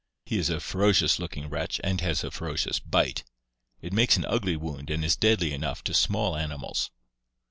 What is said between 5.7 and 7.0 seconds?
to small animals.